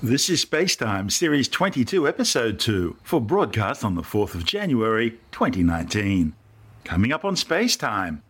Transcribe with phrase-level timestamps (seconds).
[0.00, 6.34] This is Spacetime, Series 22, Episode 2, for broadcast on the 4th of January 2019.
[6.84, 8.20] Coming up on Spacetime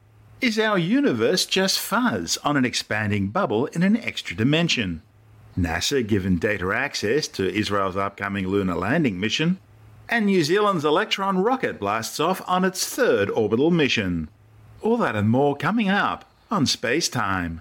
[0.40, 5.02] Is our universe just fuzz on an expanding bubble in an extra dimension?
[5.58, 9.58] NASA given data access to Israel's upcoming lunar landing mission,
[10.08, 14.30] and New Zealand's Electron rocket blasts off on its third orbital mission.
[14.80, 17.60] All that and more coming up on Spacetime.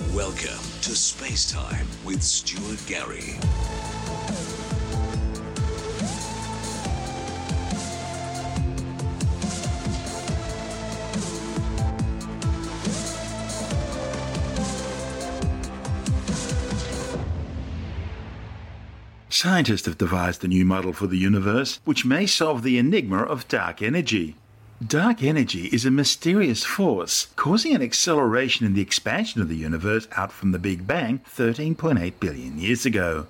[0.00, 3.38] Welcome to Space Time with Stuart Gary.
[19.28, 23.46] Scientists have devised a new model for the universe which may solve the enigma of
[23.46, 24.36] dark energy.
[24.84, 30.08] Dark energy is a mysterious force causing an acceleration in the expansion of the universe
[30.12, 33.28] out from the Big Bang 13.8 billion years ago.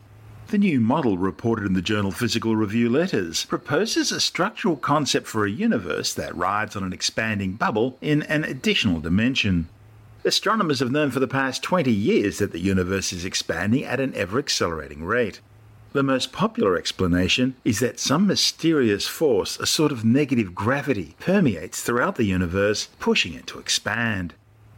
[0.49, 5.45] The new model, reported in the journal Physical Review Letters, proposes a structural concept for
[5.45, 9.69] a universe that rides on an expanding bubble in an additional dimension.
[10.25, 14.15] Astronomers have known for the past 20 years that the universe is expanding at an
[14.15, 15.41] ever accelerating rate.
[15.95, 21.83] The most popular explanation is that some mysterious force, a sort of negative gravity, permeates
[21.83, 24.35] throughout the universe, pushing it to expand.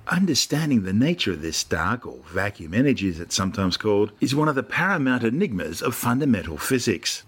[0.08, 4.46] Understanding the nature of this dark, or vacuum energy as it's sometimes called, is one
[4.46, 7.22] of the paramount enigmas of fundamental physics.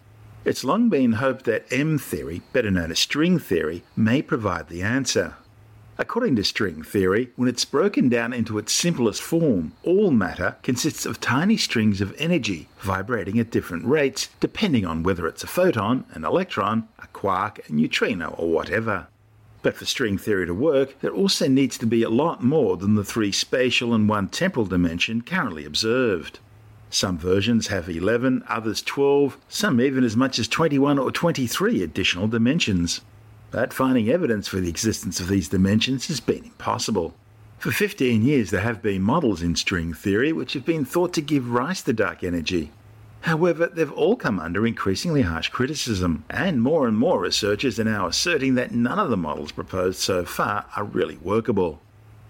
[0.45, 4.83] It's long been hoped that M theory, better known as string theory, may provide the
[4.83, 5.37] answer.
[6.01, 11.05] According to string theory, when it's broken down into its simplest form, all matter consists
[11.05, 16.05] of tiny strings of energy vibrating at different rates depending on whether it's a photon,
[16.13, 19.09] an electron, a quark, a neutrino, or whatever.
[19.63, 22.95] But for string theory to work, there also needs to be a lot more than
[22.95, 26.39] the three spatial and one temporal dimension currently observed.
[26.91, 32.29] Some versions have 11, others 12, some even as much as 21 or 23 additional
[32.29, 33.01] dimensions
[33.51, 37.15] but finding evidence for the existence of these dimensions has been impossible.
[37.59, 41.21] For 15 years, there have been models in string theory which have been thought to
[41.21, 42.71] give rise to dark energy.
[43.23, 48.07] However, they've all come under increasingly harsh criticism, and more and more researchers are now
[48.07, 51.81] asserting that none of the models proposed so far are really workable.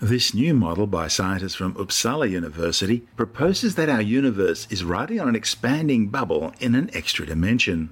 [0.00, 5.28] This new model by scientists from Uppsala University proposes that our universe is riding on
[5.28, 7.90] an expanding bubble in an extra dimension.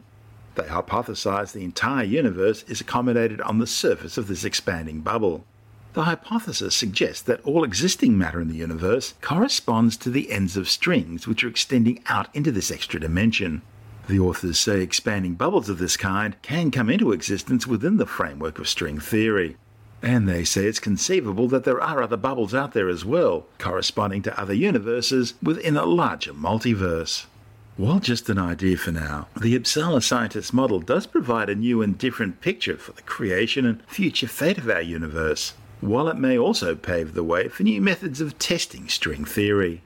[0.56, 5.44] They hypothesize the entire universe is accommodated on the surface of this expanding bubble.
[5.92, 10.68] The hypothesis suggests that all existing matter in the universe corresponds to the ends of
[10.68, 13.62] strings which are extending out into this extra dimension.
[14.08, 18.58] The authors say expanding bubbles of this kind can come into existence within the framework
[18.58, 19.56] of string theory.
[20.02, 24.22] And they say it's conceivable that there are other bubbles out there as well, corresponding
[24.22, 27.26] to other universes within a larger multiverse.
[27.76, 31.98] While just an idea for now, the Uppsala scientist model does provide a new and
[31.98, 36.74] different picture for the creation and future fate of our universe, while it may also
[36.74, 39.82] pave the way for new methods of testing string theory.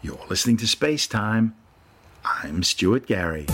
[0.00, 1.54] You're listening to Space Time.
[2.24, 3.46] I'm Stuart Gary.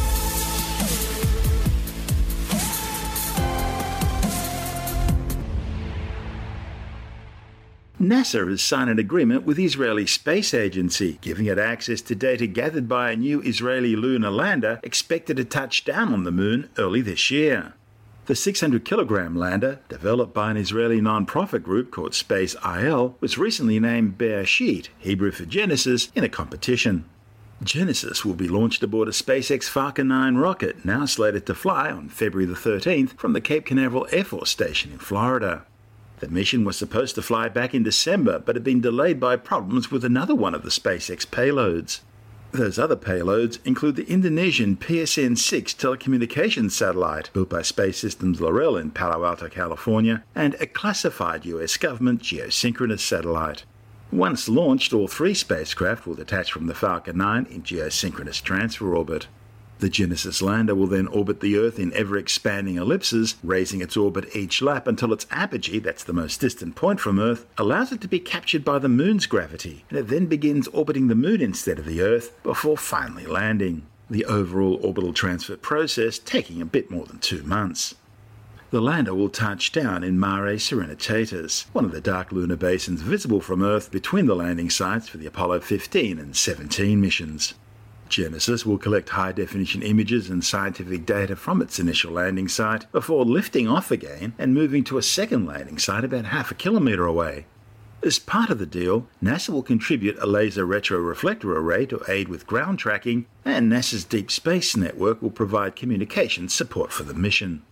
[8.03, 12.49] NASA has signed an agreement with the Israeli Space Agency, giving it access to data
[12.49, 17.01] gathered by a new Israeli lunar lander expected to touch down on the moon early
[17.01, 17.75] this year.
[18.27, 23.79] The 600 kilogram lander, developed by an Israeli non-profit group called Space IL, was recently
[23.79, 27.05] named Bereshit, Hebrew for Genesis, in a competition.
[27.63, 32.09] Genesis will be launched aboard a SpaceX Falcon 9 rocket, now slated to fly on
[32.09, 35.65] February the 13th from the Cape Canaveral Air Force Station in Florida.
[36.22, 39.91] The mission was supposed to fly back in December, but had been delayed by problems
[39.91, 41.99] with another one of the SpaceX payloads.
[42.53, 48.81] Those other payloads include the Indonesian PSN 6 telecommunications satellite built by Space Systems Loral
[48.81, 53.65] in Palo Alto, California, and a classified US government geosynchronous satellite.
[54.12, 59.27] Once launched, all three spacecraft will detach from the Falcon 9 in geosynchronous transfer orbit.
[59.83, 64.37] The Genesis lander will then orbit the Earth in ever expanding ellipses, raising its orbit
[64.37, 68.07] each lap until its apogee, that's the most distant point from Earth, allows it to
[68.07, 71.84] be captured by the Moon's gravity, and it then begins orbiting the Moon instead of
[71.84, 73.84] the Earth before finally landing.
[74.09, 77.97] The overall orbital transfer process taking a bit more than two months.
[78.71, 83.41] The lander will touch down in Mare Serenitatis, one of the dark lunar basins visible
[83.41, 87.55] from Earth between the landing sites for the Apollo 15 and 17 missions.
[88.12, 93.24] Genesis will collect high definition images and scientific data from its initial landing site before
[93.24, 97.47] lifting off again and moving to a second landing site about half a kilometre away.
[98.03, 102.47] As part of the deal, NASA will contribute a laser retroreflector array to aid with
[102.47, 107.62] ground tracking, and NASA's Deep Space Network will provide communications support for the mission.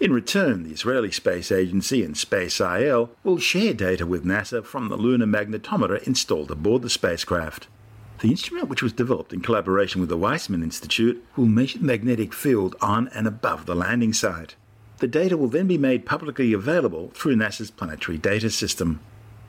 [0.00, 4.96] In return, the Israeli Space Agency and SpaceIL will share data with NASA from the
[4.96, 7.66] lunar magnetometer installed aboard the spacecraft.
[8.22, 12.32] The instrument, which was developed in collaboration with the Weizmann Institute, will measure the magnetic
[12.32, 14.54] field on and above the landing site.
[14.98, 19.00] The data will then be made publicly available through NASA's Planetary Data System.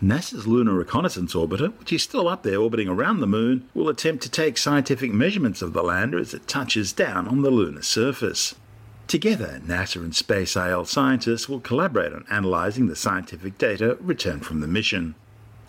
[0.02, 4.24] NASA's Lunar Reconnaissance Orbiter, which is still up there orbiting around the Moon, will attempt
[4.24, 8.56] to take scientific measurements of the lander as it touches down on the lunar surface.
[9.06, 14.68] Together, NASA and SpaceIL scientists will collaborate on analysing the scientific data returned from the
[14.68, 15.14] mission.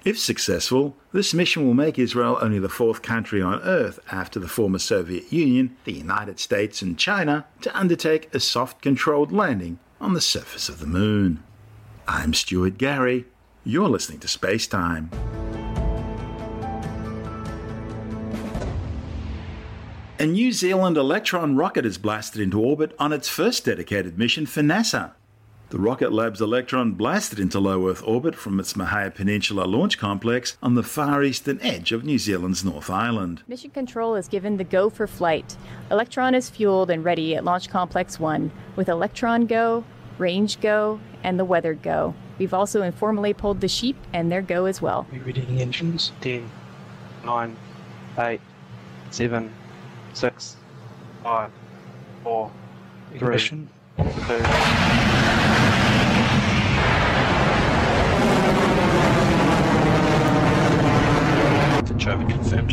[0.05, 4.49] If successful, this mission will make Israel only the fourth country on Earth after the
[4.49, 10.13] former Soviet Union, the United States, and China to undertake a soft controlled landing on
[10.13, 11.43] the surface of the Moon.
[12.07, 13.25] I'm Stuart Gary.
[13.65, 15.09] You're listening to Space Time.
[20.19, 24.61] A New Zealand Electron rocket is blasted into orbit on its first dedicated mission for
[24.61, 25.13] NASA.
[25.75, 30.57] The Rocket Lab's Electron blasted into low Earth orbit from its Mahia Peninsula launch complex
[30.63, 33.43] on the far eastern edge of New Zealand's North Island.
[33.49, 35.57] Mission Control is given the go for flight.
[35.91, 39.83] Electron is fueled and ready at Launch Complex 1 with Electron Go,
[40.17, 42.15] Range Go, and the Weather Go.
[42.39, 45.09] We've also informally pulled the sheep and their go as well.
[45.11, 46.13] We're reading engines.
[46.21, 46.49] 10,
[47.25, 47.57] 9,
[48.17, 48.41] 8,
[49.11, 49.53] 7,
[50.13, 50.57] 6,
[51.25, 51.51] 5,
[52.23, 52.53] 4,
[53.19, 53.69] 3, 2,
[62.05, 62.19] Ignition.
[62.19, 62.71] Chover confirmed.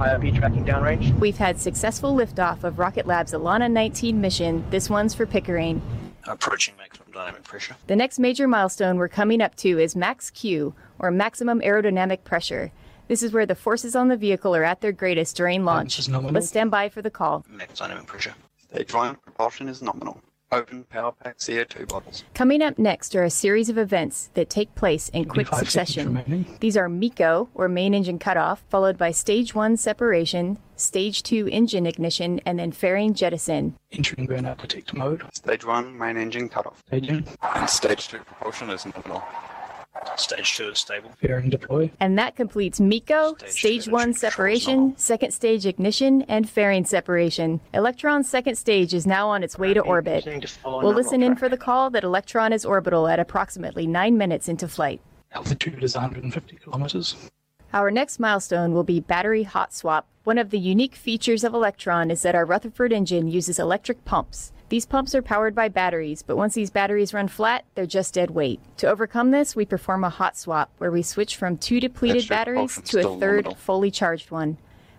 [0.00, 1.18] IRB tracking downrange.
[1.18, 4.64] We've had successful liftoff of Rocket Lab's ELaNa 19 mission.
[4.70, 5.82] This one's for Pickering.
[6.24, 7.76] Approaching maximum dynamic pressure.
[7.86, 12.72] The next major milestone we're coming up to is Max Q, or maximum aerodynamic pressure.
[13.08, 15.98] This is where the forces on the vehicle are at their greatest during launch.
[15.98, 16.32] is nominal.
[16.32, 17.44] Let's stand by for the call.
[17.48, 18.34] Max dynamic pressure.
[18.72, 20.22] Stage 1 propulsion is nominal.
[20.52, 22.24] Open power pack CO2 bottles.
[22.34, 26.44] Coming up next are a series of events that take place in quick succession.
[26.58, 31.86] These are MECO, or main engine cutoff, followed by stage one separation, stage two engine
[31.86, 33.76] ignition, and then fairing jettison.
[33.92, 35.22] Entering burnout detect mode.
[35.32, 36.82] Stage 1 main engine cutoff.
[36.88, 37.24] Staging.
[37.42, 39.22] And stage 2 propulsion is nominal.
[40.16, 41.10] Stage 2 is stable.
[41.20, 41.90] Fairing deploy.
[41.98, 44.94] And that completes MECO, Stage stage two one separation, normal.
[44.96, 47.60] second stage ignition, and fairing separation.
[47.74, 50.24] Electron's second stage is now on its way to orbit.
[50.24, 53.18] Continuing to follow We'll nominal listen in for the call that Electron is orbital at
[53.18, 55.00] approximately nine minutes into flight.
[55.32, 57.16] Altitude is 150 kilometers.
[57.72, 60.06] Our next milestone will be battery hot swap.
[60.24, 64.52] One of the unique features of Electron is that our Rutherford engine uses electric pumps.
[64.70, 68.30] These pumps are powered by batteries, but once these batteries run flat, they're just dead
[68.30, 68.60] weight.
[68.76, 72.36] To overcome this, we perform a hot swap where we switch from two depleted Extra
[72.36, 73.56] batteries to a third nominal.
[73.56, 74.58] fully charged one.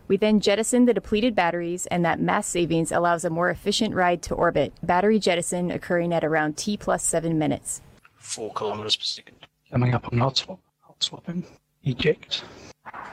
[0.09, 4.21] We then jettison the depleted batteries, and that mass savings allows a more efficient ride
[4.23, 4.73] to orbit.
[4.83, 7.81] Battery jettison occurring at around T plus seven minutes.
[8.17, 9.37] 4 kilometers per second.
[9.71, 10.59] Coming up on hot swap.
[10.81, 11.45] Hot swapping.
[11.83, 12.43] Eject.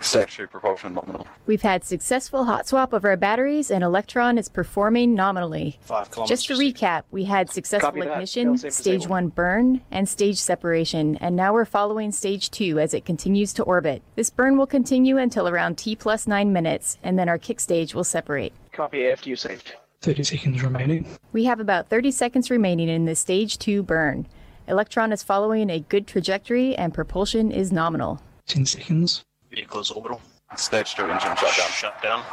[0.01, 1.27] Stage 2 propulsion nominal.
[1.47, 5.79] We've had successful hot swap of our batteries, and Electron is performing nominally.
[5.83, 9.09] 5 kilometers Just to recap, we had successful ignition, stage disabled.
[9.11, 13.63] one burn, and stage separation, and now we're following stage two as it continues to
[13.65, 14.03] orbit.
[14.15, 17.95] This burn will continue until around T plus nine minutes, and then our kick stage
[17.95, 18.53] will separate.
[18.73, 19.75] Copy AFTU saved.
[20.01, 21.07] 30 seconds remaining.
[21.33, 24.27] We have about 30 seconds remaining in the stage two burn.
[24.69, 28.23] Electron is following a good trajectory, and propulsion is nominal.
[28.47, 29.25] 10 seconds.
[29.51, 30.21] Vehicle is orbital.
[30.57, 31.71] Stage 2 engine shutdown.
[31.71, 32.25] Shut down.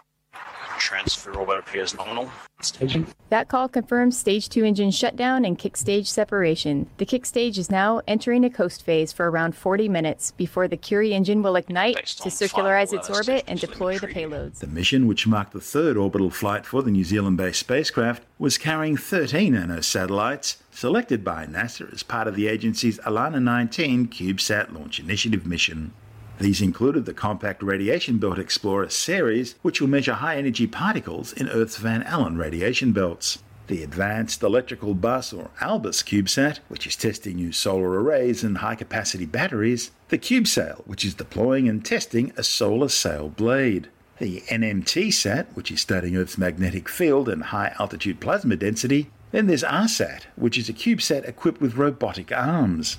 [0.78, 2.30] Transfer orbit appears nominal.
[2.62, 3.08] Staging.
[3.30, 6.90] That call confirms stage two engine shutdown and kick stage separation.
[6.98, 10.78] The kick stage is now entering a coast phase for around 40 minutes before the
[10.78, 14.60] Curie engine will ignite to circularize its orbit and deploy the payloads.
[14.60, 18.58] The mission, which marked the third orbital flight for the New Zealand based spacecraft, was
[18.58, 24.74] carrying 13 Nano satellites selected by NASA as part of the agency's ELaNa 19 CubeSat
[24.74, 25.94] Launch Initiative mission.
[26.40, 31.48] These included the compact radiation belt Explorer series, which will measure high energy particles in
[31.48, 33.40] Earth's Van Allen radiation belts.
[33.68, 38.76] The Advanced Electrical Bus or ALBUS CubeSat, which is testing new solar arrays and high
[38.76, 39.92] capacity batteries.
[40.10, 43.88] The CubeSail, which is deploying and testing a solar sail blade.
[44.20, 49.10] The NMT SAT, which is studying Earth's magnetic field and high altitude plasma density.
[49.32, 52.98] Then there's RSAT, which is a CubeSat equipped with robotic arms.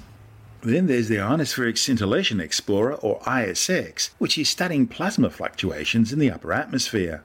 [0.63, 6.31] Then there's the Ionospheric Scintillation Explorer, or ISX, which is studying plasma fluctuations in the
[6.31, 7.23] upper atmosphere.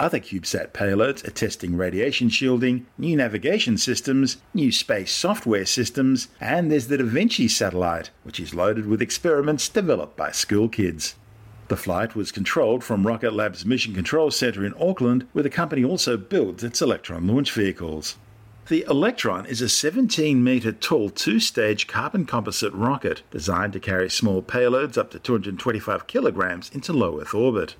[0.00, 6.72] Other CubeSat payloads are testing radiation shielding, new navigation systems, new space software systems, and
[6.72, 11.14] there's the Da Vinci satellite, which is loaded with experiments developed by school kids.
[11.68, 15.84] The flight was controlled from Rocket Lab's Mission Control Center in Auckland, where the company
[15.84, 18.16] also builds its Electron launch vehicles.
[18.72, 24.08] The Electron is a 17 metre tall two stage carbon composite rocket designed to carry
[24.08, 27.76] small payloads up to 225 kilograms into low Earth orbit.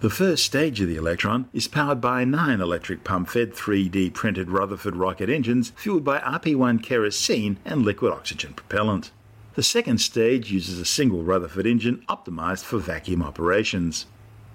[0.00, 4.48] The first stage of the Electron is powered by nine electric pump fed 3D printed
[4.48, 9.10] Rutherford rocket engines fueled by RP1 kerosene and liquid oxygen propellant.
[9.56, 14.06] The second stage uses a single Rutherford engine optimized for vacuum operations.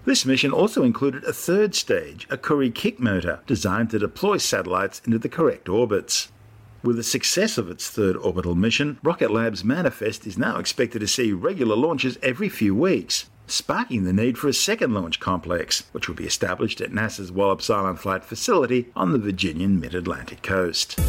[0.06, 5.02] This mission also included a third stage, a Curie kick motor, designed to deploy satellites
[5.04, 6.32] into the correct orbits.
[6.84, 11.08] With the success of its third orbital mission, Rocket Lab's Manifest is now expected to
[11.08, 16.08] see regular launches every few weeks, sparking the need for a second launch complex, which
[16.08, 21.00] will be established at NASA's Wallops Island Flight Facility on the Virginian mid Atlantic coast.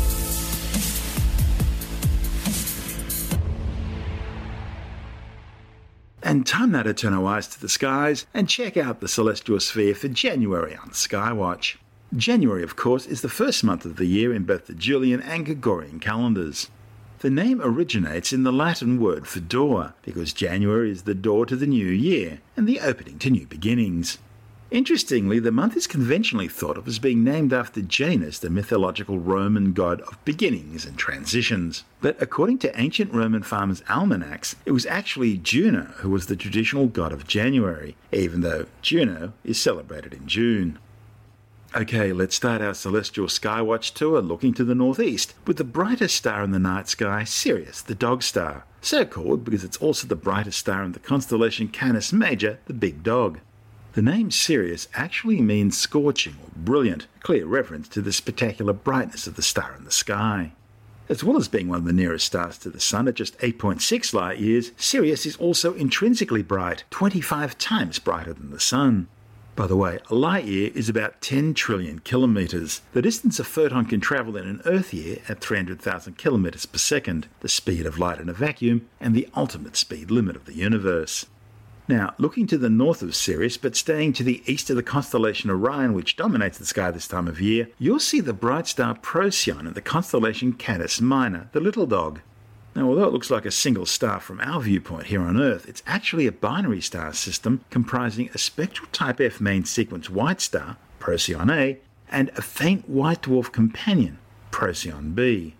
[6.26, 10.08] And time turn our eyes to the skies and check out the celestial sphere for
[10.08, 11.76] January on Skywatch.
[12.16, 15.46] January, of course, is the first month of the year in both the Julian and
[15.46, 16.68] Gregorian calendars.
[17.20, 21.54] The name originates in the Latin word for door, because January is the door to
[21.54, 24.18] the new year and the opening to new beginnings.
[24.70, 29.72] Interestingly, the month is conventionally thought of as being named after Janus, the mythological Roman
[29.72, 31.84] god of beginnings and transitions.
[32.00, 36.88] But according to ancient Roman farmers' almanacs, it was actually Juno who was the traditional
[36.88, 40.80] god of January, even though Juno is celebrated in June.
[41.76, 46.42] Okay, let's start our celestial skywatch tour looking to the northeast with the brightest star
[46.42, 48.64] in the night sky, Sirius, the dog star.
[48.80, 53.04] So called because it's also the brightest star in the constellation Canis Major, the big
[53.04, 53.40] dog.
[53.96, 59.36] The name Sirius actually means scorching or brilliant, clear reference to the spectacular brightness of
[59.36, 60.52] the star in the sky.
[61.08, 64.12] As well as being one of the nearest stars to the Sun at just 8.6
[64.12, 69.08] light years, Sirius is also intrinsically bright, 25 times brighter than the Sun.
[69.54, 73.86] By the way, a light year is about 10 trillion kilometres, the distance a photon
[73.86, 78.20] can travel in an Earth year at 300,000 kilometres per second, the speed of light
[78.20, 81.24] in a vacuum, and the ultimate speed limit of the universe.
[81.88, 85.50] Now, looking to the north of Sirius, but staying to the east of the constellation
[85.50, 89.68] Orion, which dominates the sky this time of year, you'll see the bright star Procyon
[89.68, 92.20] in the constellation Canis Minor, the little dog.
[92.74, 95.84] Now, although it looks like a single star from our viewpoint here on Earth, it's
[95.86, 101.50] actually a binary star system comprising a spectral type F main sequence white star, Procyon
[101.50, 101.78] A,
[102.10, 104.18] and a faint white dwarf companion,
[104.50, 105.54] Procyon B.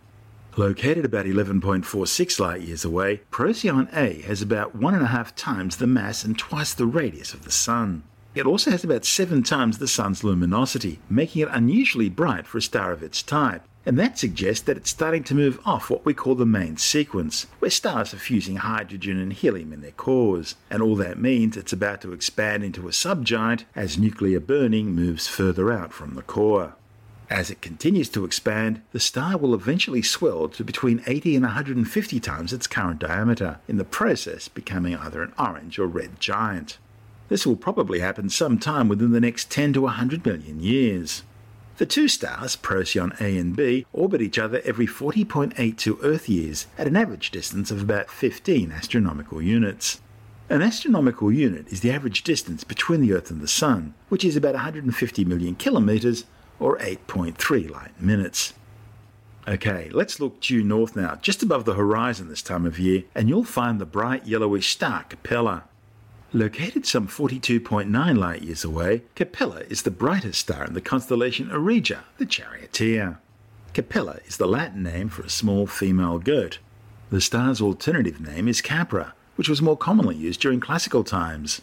[0.59, 5.77] Located about 11.46 light years away, Procyon A has about one and a half times
[5.77, 8.05] the mass and twice the radius of the Sun.
[8.35, 12.63] It also has about seven times the Sun's luminosity, making it unusually bright for a
[12.63, 13.65] star of its type.
[13.85, 17.47] And that suggests that it's starting to move off what we call the main sequence,
[17.59, 20.55] where stars are fusing hydrogen and helium in their cores.
[20.71, 25.29] And all that means it's about to expand into a subgiant as nuclear burning moves
[25.29, 26.77] further out from the core.
[27.29, 32.21] As it continues to expand, the star will eventually swell to between 80 and 150
[32.21, 36.79] times its current diameter, in the process becoming either an orange or red giant.
[37.29, 41.25] This will probably happen sometime within the next 10 to 100 million years.
[41.79, 46.87] The two stars, Procyon A and B, orbit each other every 40.82 Earth years at
[46.87, 50.01] an average distance of about 15 astronomical units.
[50.49, 54.37] An astronomical unit is the average distance between the Earth and the Sun, which is
[54.37, 56.25] about 150 million kilometres
[56.59, 58.55] or 8.3 light minutes.
[59.49, 63.29] Okay, let's look due north now, just above the horizon this time of year, and
[63.29, 65.65] you'll find the bright yellowish star Capella.
[66.33, 72.01] Located some 42.9 light years away, Capella is the brightest star in the constellation Auriga,
[72.19, 73.21] the charioteer.
[73.73, 76.59] Capella is the Latin name for a small female goat.
[77.11, 81.63] The star's alternative name is Capra, which was more commonly used during classical times.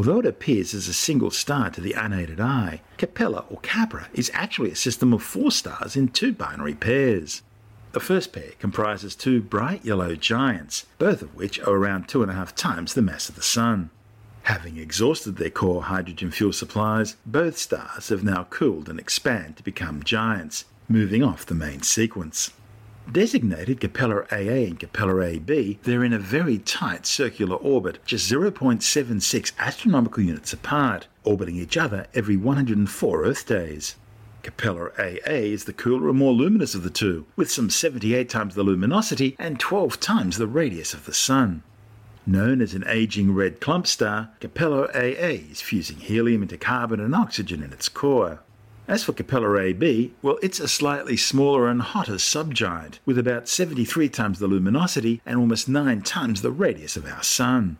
[0.00, 4.30] Although it appears as a single star to the unaided eye, Capella or Capra is
[4.32, 7.42] actually a system of four stars in two binary pairs.
[7.92, 12.30] The first pair comprises two bright yellow giants, both of which are around two and
[12.30, 13.90] a half times the mass of the Sun.
[14.44, 19.62] Having exhausted their core hydrogen fuel supplies, both stars have now cooled and expanded to
[19.62, 22.52] become giants, moving off the main sequence.
[23.12, 29.52] Designated Capella AA and Capella AB, they're in a very tight circular orbit, just 0.76
[29.58, 33.96] astronomical units apart, orbiting each other every 104 Earth days.
[34.44, 38.54] Capella AA is the cooler and more luminous of the two, with some 78 times
[38.54, 41.64] the luminosity and 12 times the radius of the Sun.
[42.26, 47.16] Known as an aging red clump star, Capella AA is fusing helium into carbon and
[47.16, 48.38] oxygen in its core.
[48.90, 54.08] As for Capella AB, well, it's a slightly smaller and hotter subgiant, with about 73
[54.08, 57.76] times the luminosity and almost 9 times the radius of our Sun.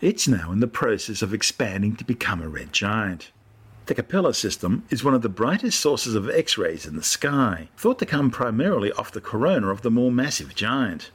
[0.00, 3.32] It's now in the process of expanding to become a red giant.
[3.84, 7.68] The Capella system is one of the brightest sources of X rays in the sky,
[7.76, 11.10] thought to come primarily off the corona of the more massive giant.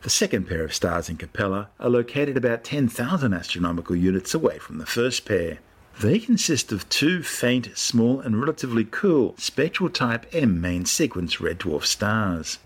[0.00, 4.78] The second pair of stars in Capella are located about 10,000 astronomical units away from
[4.78, 5.58] the first pair.
[6.00, 11.58] They consist of two faint, small, and relatively cool spectral type M main sequence red
[11.58, 12.60] dwarf stars.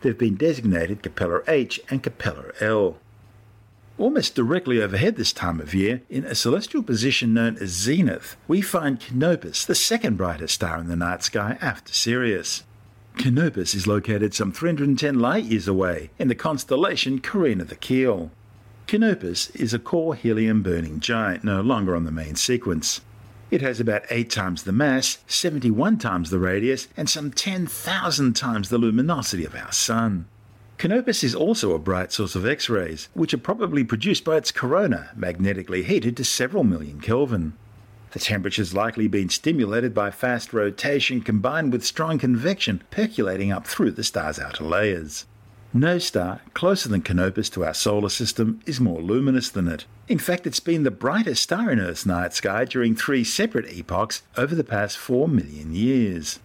[0.00, 2.96] They've been designated Capella H and Capella L.
[3.98, 8.62] Almost directly overhead this time of year, in a celestial position known as zenith, we
[8.62, 12.64] find Canopus, the second brightest star in the night sky after Sirius.
[13.18, 18.30] Canopus is located some 310 light years away in the constellation Carina the Keel.
[18.90, 23.02] Canopus is a core helium burning giant no longer on the main sequence.
[23.48, 28.68] It has about 8 times the mass, 71 times the radius, and some 10,000 times
[28.68, 30.26] the luminosity of our Sun.
[30.76, 34.50] Canopus is also a bright source of X rays, which are probably produced by its
[34.50, 37.52] corona, magnetically heated to several million Kelvin.
[38.10, 43.68] The temperature has likely been stimulated by fast rotation combined with strong convection percolating up
[43.68, 45.26] through the star's outer layers.
[45.72, 49.84] No star closer than Canopus to our solar system is more luminous than it.
[50.08, 54.22] In fact, it's been the brightest star in Earth's night sky during three separate epochs
[54.36, 56.40] over the past 4 million years.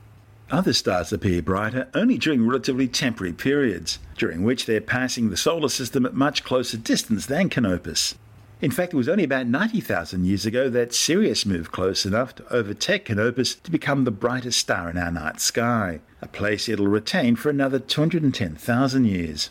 [0.52, 5.70] Other stars appear brighter only during relatively temporary periods, during which they're passing the solar
[5.70, 8.14] system at much closer distance than Canopus.
[8.62, 12.54] In fact, it was only about 90,000 years ago that Sirius moved close enough to
[12.54, 17.36] overtake Canopus to become the brightest star in our night sky, a place it'll retain
[17.36, 19.50] for another 210,000 years.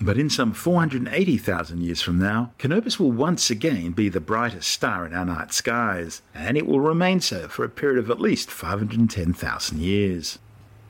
[0.00, 5.04] But in some 480,000 years from now, Canopus will once again be the brightest star
[5.04, 8.48] in our night skies, and it will remain so for a period of at least
[8.50, 10.38] 510,000 years.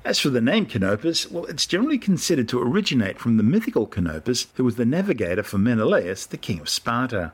[0.04, 4.46] As for the name Canopus, well, it's generally considered to originate from the mythical Canopus,
[4.54, 7.32] who was the navigator for Menelaus, the king of Sparta.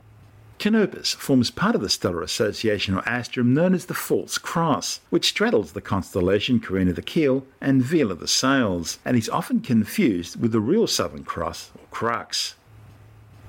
[0.62, 5.30] Canopus forms part of the stellar association or astrum known as the False Cross, which
[5.30, 10.52] straddles the constellation Carina the Keel and Vela the Sails, and is often confused with
[10.52, 12.54] the real Southern Cross or Crux.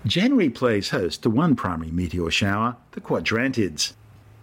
[0.08, 3.94] January plays host to one primary meteor shower, the Quadrantids.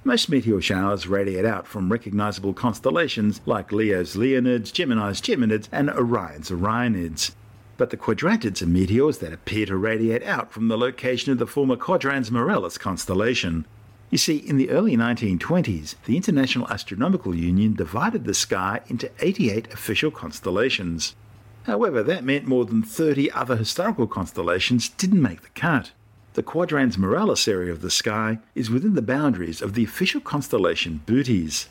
[0.04, 6.52] Most meteor showers radiate out from recognizable constellations like Leo's Leonids, Gemini's Geminids, and Orion's
[6.52, 7.32] Orionids
[7.80, 11.46] but the quadrantids are meteors that appear to radiate out from the location of the
[11.46, 13.66] former Quadrans Muralis constellation.
[14.10, 19.72] You see, in the early 1920s, the International Astronomical Union divided the sky into 88
[19.72, 21.14] official constellations.
[21.62, 25.92] However, that meant more than 30 other historical constellations didn't make the cut.
[26.34, 31.00] The Quadrans Muralis area of the sky is within the boundaries of the official constellation
[31.06, 31.70] Bootes.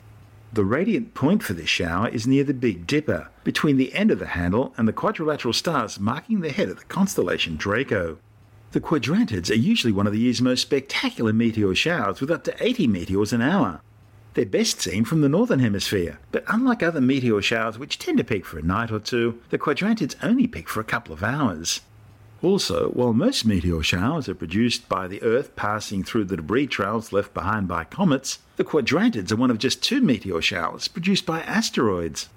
[0.52, 4.18] The radiant point for this shower is near the Big Dipper, between the end of
[4.18, 8.18] the handle and the quadrilateral stars marking the head of the constellation Draco.
[8.72, 12.56] The quadrantids are usually one of the year's most spectacular meteor showers with up to
[12.58, 13.80] 80 meteors an hour.
[14.34, 18.24] They're best seen from the northern hemisphere, but unlike other meteor showers which tend to
[18.24, 21.80] peak for a night or two, the quadrantids only peak for a couple of hours.
[22.42, 27.12] Also, while most meteor showers are produced by the Earth passing through the debris trails
[27.12, 31.40] left behind by comets, the quadrantids are one of just two meteor showers produced by
[31.42, 32.30] asteroids.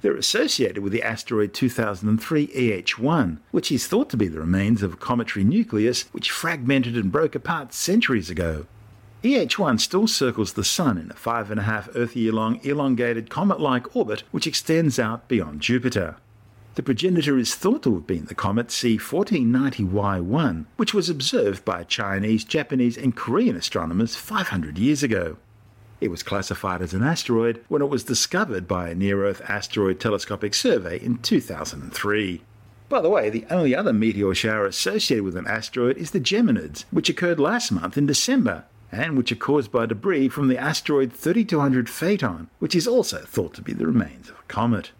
[0.00, 4.94] They're associated with the asteroid 2003 EH1, which is thought to be the remains of
[4.94, 8.64] a cometary nucleus which fragmented and broke apart centuries ago.
[9.22, 13.28] EH1 still circles the Sun in a five and a half Earth year long elongated
[13.28, 16.16] comet like orbit which extends out beyond Jupiter.
[16.76, 22.44] The progenitor is thought to have been the comet C1490Y1, which was observed by Chinese,
[22.44, 25.36] Japanese, and Korean astronomers 500 years ago.
[26.00, 29.98] It was classified as an asteroid when it was discovered by a near Earth asteroid
[29.98, 32.42] telescopic survey in 2003.
[32.88, 36.84] By the way, the only other meteor shower associated with an asteroid is the Geminids,
[36.92, 41.12] which occurred last month in December, and which are caused by debris from the asteroid
[41.12, 44.92] 3200 Phaethon, which is also thought to be the remains of a comet.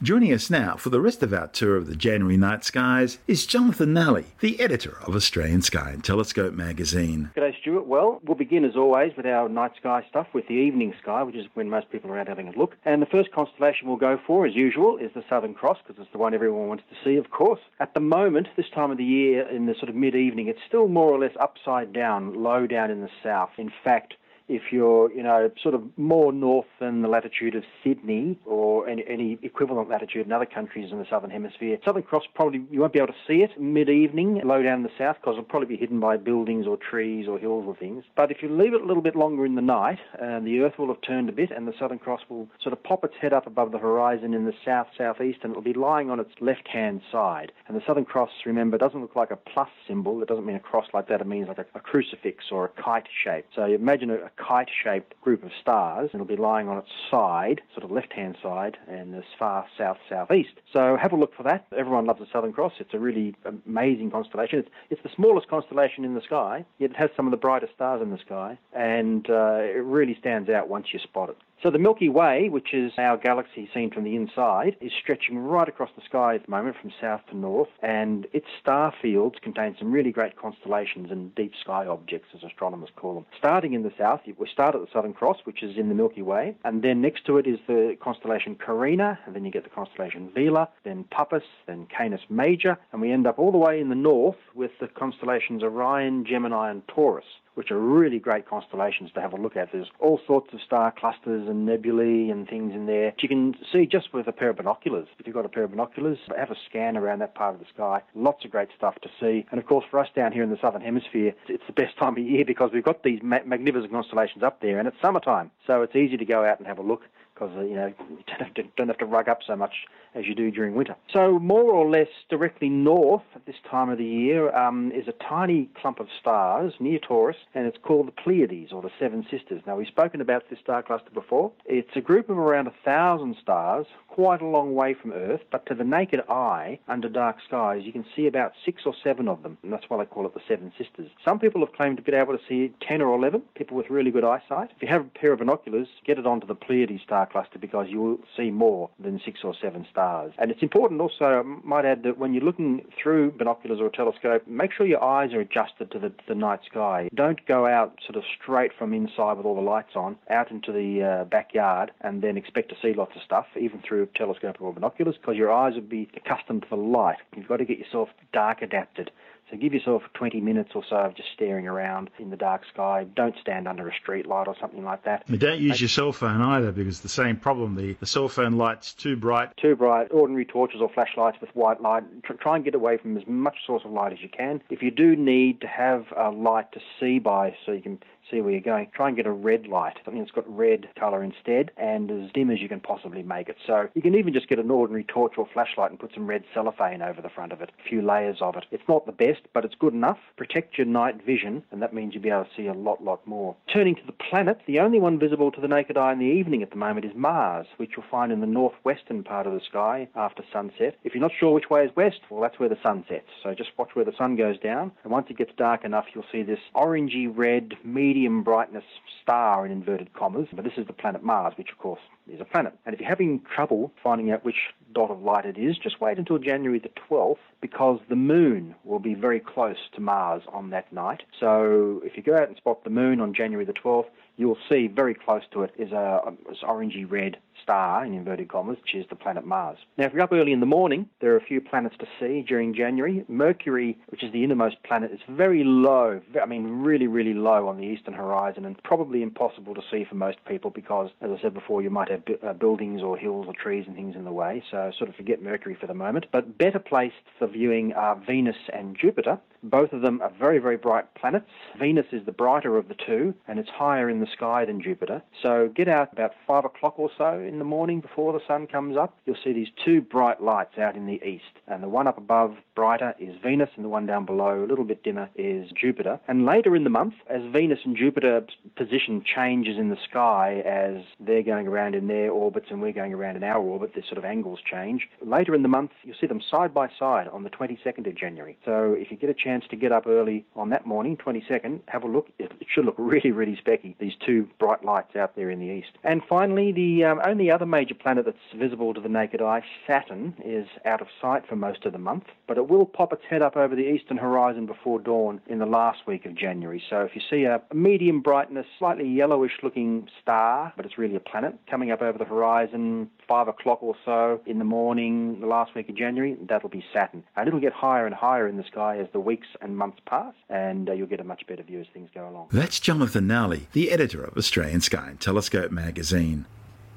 [0.00, 3.44] Joining us now for the rest of our tour of the January night skies is
[3.46, 7.32] Jonathan Nally, the editor of Australian Sky and Telescope magazine.
[7.36, 7.88] G'day, Stuart.
[7.88, 11.34] Well, we'll begin as always with our night sky stuff with the evening sky, which
[11.34, 12.76] is when most people are out having a look.
[12.84, 16.12] And the first constellation we'll go for, as usual, is the Southern Cross, because it's
[16.12, 17.60] the one everyone wants to see, of course.
[17.80, 20.62] At the moment, this time of the year, in the sort of mid evening, it's
[20.64, 23.50] still more or less upside down, low down in the south.
[23.58, 24.14] In fact,
[24.48, 29.04] If you're, you know, sort of more north than the latitude of Sydney or any,
[29.08, 32.92] any equivalent latitude in other countries in the southern hemisphere, Southern Cross probably you won't
[32.92, 35.76] be able to see it mid-evening, low down in the south, because it'll probably be
[35.76, 38.04] hidden by buildings or trees or hills or things.
[38.16, 40.88] But if you leave it a little bit longer in the night, the Earth will
[40.88, 43.46] have turned a bit, and the Southern Cross will sort of pop its head up
[43.46, 47.52] above the horizon in the south southeast, and it'll be lying on its left-hand side.
[47.66, 50.22] And the Southern Cross, remember, doesn't look like a plus symbol.
[50.22, 51.20] It doesn't mean a cross like that.
[51.20, 53.44] It means like a, a crucifix or a kite shape.
[53.54, 57.60] So you imagine a, a kite-shaped group of stars, it'll be lying on its side,
[57.74, 60.54] sort of left-hand side, and as far south southeast.
[60.72, 61.66] So have a look for that.
[61.76, 62.74] Everyone loves the Southern Cross.
[62.80, 63.34] It's a really
[63.66, 64.60] amazing constellation.
[64.60, 67.74] It's, it's the smallest constellation in the sky, yet it has some of the brightest
[67.74, 71.36] stars in the sky, and uh, it really stands out once you spot it.
[71.60, 75.68] So the Milky Way, which is our galaxy seen from the inside, is stretching right
[75.68, 79.74] across the sky at the moment from south to north, and its star fields contain
[79.76, 83.26] some really great constellations and deep sky objects, as astronomers call them.
[83.36, 86.22] Starting in the south, we start at the Southern Cross, which is in the Milky
[86.22, 89.70] Way, and then next to it is the constellation Carina, and then you get the
[89.70, 93.88] constellation Vela, then Puppis, then Canis Major, and we end up all the way in
[93.88, 97.24] the north with the constellations Orion, Gemini, and Taurus
[97.58, 99.72] which are really great constellations to have a look at.
[99.72, 103.12] There's all sorts of star clusters and nebulae and things in there.
[103.18, 105.08] You can see just with a pair of binoculars.
[105.18, 107.66] If you've got a pair of binoculars, have a scan around that part of the
[107.74, 108.00] sky.
[108.14, 109.44] Lots of great stuff to see.
[109.50, 112.12] And of course, for us down here in the southern hemisphere, it's the best time
[112.12, 115.96] of year because we've got these magnificent constellations up there, and it's summertime, so it's
[115.96, 117.02] easy to go out and have a look
[117.38, 119.74] because uh, you know you don't have, to, don't have to rug up so much
[120.14, 120.96] as you do during winter.
[121.12, 125.12] So more or less directly north at this time of the year um, is a
[125.12, 129.62] tiny clump of stars near Taurus, and it's called the Pleiades or the Seven Sisters.
[129.66, 131.52] Now we've spoken about this star cluster before.
[131.66, 135.66] It's a group of around a thousand stars, quite a long way from Earth, but
[135.66, 139.42] to the naked eye under dark skies you can see about six or seven of
[139.42, 141.10] them, and that's why they call it the Seven Sisters.
[141.24, 143.42] Some people have claimed to be able to see ten or eleven.
[143.54, 144.70] People with really good eyesight.
[144.74, 147.86] If you have a pair of binoculars, get it onto the Pleiades star cluster because
[147.88, 150.32] you will see more than six or seven stars.
[150.38, 153.92] And it's important also, I might add, that when you're looking through binoculars or a
[153.92, 157.08] telescope, make sure your eyes are adjusted to the, the night sky.
[157.14, 160.72] Don't go out sort of straight from inside with all the lights on, out into
[160.72, 164.56] the uh, backyard, and then expect to see lots of stuff, even through a telescope
[164.60, 167.18] or binoculars, because your eyes will be accustomed to the light.
[167.36, 169.10] You've got to get yourself dark adapted.
[169.50, 173.06] So give yourself 20 minutes or so of just staring around in the dark sky.
[173.16, 175.24] Don't stand under a street light or something like that.
[175.28, 177.74] And don't use your cell phone either because the same problem.
[177.74, 179.56] The, the cell phone light's too bright.
[179.56, 180.08] Too bright.
[180.10, 182.04] Ordinary torches or flashlights with white light.
[182.40, 184.62] Try and get away from as much source of light as you can.
[184.68, 187.98] If you do need to have a light to see by so you can
[188.30, 188.88] see where you're going.
[188.94, 192.50] Try and get a red light, something that's got red colour instead, and as dim
[192.50, 193.56] as you can possibly make it.
[193.66, 196.44] So you can even just get an ordinary torch or flashlight and put some red
[196.54, 198.64] cellophane over the front of it, a few layers of it.
[198.70, 200.18] It's not the best, but it's good enough.
[200.36, 203.26] Protect your night vision, and that means you'll be able to see a lot, lot
[203.26, 203.56] more.
[203.72, 206.62] Turning to the planet, the only one visible to the naked eye in the evening
[206.62, 210.08] at the moment is Mars, which you'll find in the northwestern part of the sky
[210.14, 210.96] after sunset.
[211.04, 213.28] If you're not sure which way is west, well, that's where the sun sets.
[213.42, 216.24] So just watch where the sun goes down, and once it gets dark enough, you'll
[216.30, 218.84] see this orangey red, medium brightness
[219.22, 220.48] star in inverted commas.
[220.52, 222.00] But this is the planet Mars, which of course
[222.32, 222.74] is a planet.
[222.86, 226.18] And if you're having trouble finding out which dot of light it is, just wait
[226.18, 230.92] until January the 12th because the moon will be very close to Mars on that
[230.92, 231.22] night.
[231.38, 234.86] So if you go out and spot the moon on January the 12th, you'll see
[234.86, 239.06] very close to it is a, a orangey red star in inverted commas, which is
[239.08, 239.78] the planet Mars.
[239.96, 242.42] Now, if you're up early in the morning, there are a few planets to see
[242.42, 243.24] during January.
[243.28, 246.20] Mercury, which is the innermost planet, is very low.
[246.40, 250.14] I mean, really, really low on the eastern horizon, and probably impossible to see for
[250.14, 253.54] most people because, as I said before, you might have uh, buildings or hills or
[253.54, 254.62] trees and things in the way.
[254.70, 256.26] So, sort of forget Mercury for the moment.
[256.32, 259.38] But better placed for viewing are Venus and Jupiter.
[259.62, 261.50] Both of them are very, very bright planets.
[261.78, 265.22] Venus is the brighter of the two, and it's higher in the sky than Jupiter.
[265.42, 268.96] So get out about five o'clock or so in the morning before the sun comes
[268.96, 269.16] up.
[269.24, 272.56] You'll see these two bright lights out in the east, and the one up above,
[272.74, 276.20] brighter, is Venus, and the one down below, a little bit dimmer, is Jupiter.
[276.28, 281.02] And later in the month, as Venus and Jupiter's position changes in the sky as
[281.18, 284.18] they're going around in their orbits and we're going around in our orbit, their sort
[284.18, 285.08] of angles change.
[285.22, 288.58] Later in the month, you'll see them side by side on the 22nd of January.
[288.64, 292.04] So if you get a chance to get up early on that morning, 22nd, have
[292.04, 292.28] a look.
[292.38, 295.92] It, should look really, really specky, these two bright lights out there in the east.
[296.04, 300.34] And finally, the um, only other major planet that's visible to the naked eye, Saturn,
[300.44, 303.42] is out of sight for most of the month, but it will pop its head
[303.42, 306.82] up over the eastern horizon before dawn in the last week of January.
[306.90, 311.20] So if you see a medium brightness, slightly yellowish looking star, but it's really a
[311.20, 315.74] planet, coming up over the horizon, five o'clock or so in the morning, the last
[315.74, 317.22] week of January, that'll be Saturn.
[317.36, 319.98] And it'll get higher and higher in the sky as the weeks weeks and months
[320.06, 322.48] pass, and uh, you'll get a much better view as things go along.
[322.50, 326.46] That's Jonathan Nally, the editor of Australian Sky and Telescope magazine.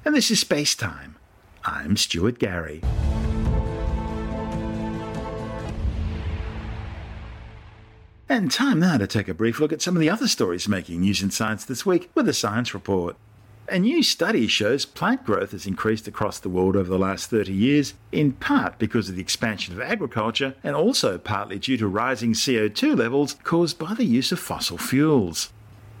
[0.04, 1.14] And this is Space Time.
[1.64, 2.82] I'm Stuart Gary.
[8.28, 11.02] And time now to take a brief look at some of the other stories making
[11.02, 13.16] news in science this week with a science report.
[13.68, 17.52] A new study shows plant growth has increased across the world over the last 30
[17.52, 22.32] years, in part because of the expansion of agriculture and also partly due to rising
[22.32, 25.52] CO2 levels caused by the use of fossil fuels.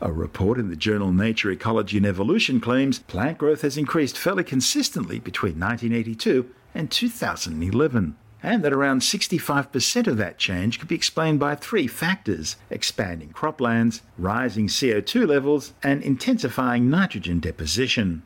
[0.04, 4.42] A report in the journal Nature Ecology and Evolution claims plant growth has increased fairly
[4.42, 11.38] consistently between 1982 and 2011 and that around 65% of that change could be explained
[11.38, 18.24] by three factors expanding croplands, rising CO2 levels, and intensifying nitrogen deposition.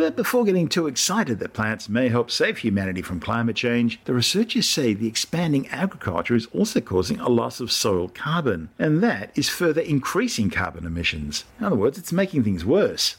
[0.00, 4.14] But before getting too excited that plants may help save humanity from climate change, the
[4.14, 9.30] researchers say the expanding agriculture is also causing a loss of soil carbon, and that
[9.34, 11.44] is further increasing carbon emissions.
[11.58, 13.16] In other words, it's making things worse.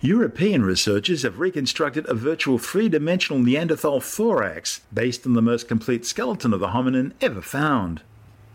[0.00, 6.06] European researchers have reconstructed a virtual three dimensional Neanderthal thorax based on the most complete
[6.06, 8.00] skeleton of the hominin ever found.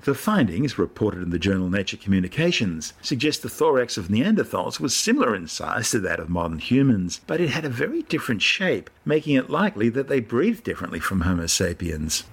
[0.04, 5.34] The findings, reported in the journal Nature Communications, suggest the thorax of Neanderthals was similar
[5.34, 9.36] in size to that of modern humans, but it had a very different shape, making
[9.36, 12.26] it likely that they breathed differently from Homo sapiens.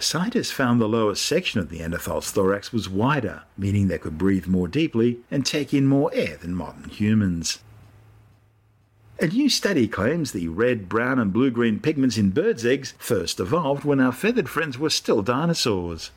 [0.00, 4.48] Scientists found the lower section of the Neanderthal's thorax was wider, meaning they could breathe
[4.48, 7.60] more deeply and take in more air than modern humans.
[9.20, 13.38] A new study claims the red, brown, and blue green pigments in birds' eggs first
[13.38, 16.10] evolved when our feathered friends were still dinosaurs.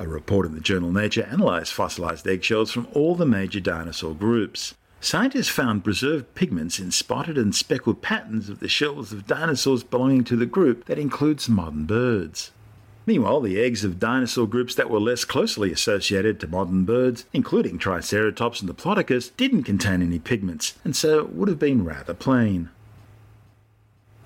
[0.00, 4.74] A report in the journal Nature analysed fossilized eggshells from all the major dinosaur groups.
[5.00, 10.22] Scientists found preserved pigments in spotted and speckled patterns of the shells of dinosaurs belonging
[10.22, 12.52] to the group that includes modern birds.
[13.06, 17.78] Meanwhile, the eggs of dinosaur groups that were less closely associated to modern birds, including
[17.78, 22.70] Triceratops and Diplodocus, didn't contain any pigments, and so would have been rather plain.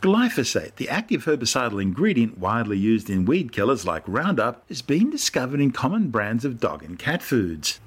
[0.03, 5.61] Glyphosate, the active herbicidal ingredient widely used in weed killers like Roundup, is being discovered
[5.61, 7.79] in common brands of dog and cat foods.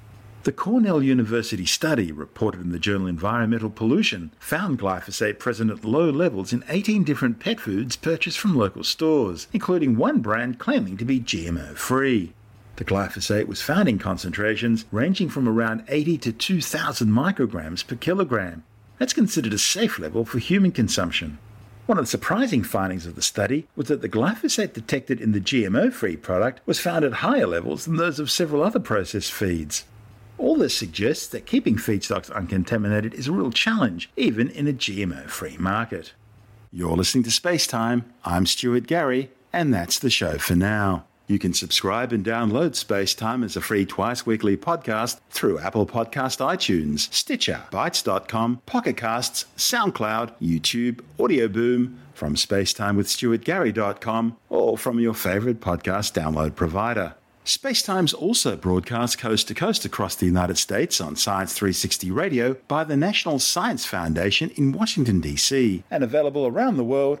[0.44, 6.08] The Cornell University study, reported in the journal Environmental Pollution, found glyphosate present at low
[6.08, 11.04] levels in 18 different pet foods purchased from local stores, including one brand claiming to
[11.04, 12.32] be GMO free.
[12.76, 18.64] The glyphosate was found in concentrations ranging from around 80 to 2,000 micrograms per kilogram.
[18.98, 21.36] That's considered a safe level for human consumption.
[21.86, 25.40] One of the surprising findings of the study was that the glyphosate detected in the
[25.40, 29.84] GMO free product was found at higher levels than those of several other processed feeds.
[30.36, 35.28] All this suggests that keeping feedstocks uncontaminated is a real challenge, even in a GMO
[35.28, 36.12] free market.
[36.72, 38.04] You're listening to Space Time.
[38.24, 41.04] I'm Stuart Gary, and that's the show for now.
[41.28, 45.86] You can subscribe and download Space Time as a free twice weekly podcast through Apple
[45.86, 55.14] Podcast iTunes, Stitcher, Bitesz.com, Pocket Casts, SoundCloud, YouTube, Audio Boom, from spacetimewithstuartgary.com, or from your
[55.14, 57.14] favorite podcast download provider.
[57.44, 62.82] Spacetime's also broadcast coast to coast across the United States on Science 360 Radio by
[62.82, 67.20] the National Science Foundation in Washington, D.C., and available around the world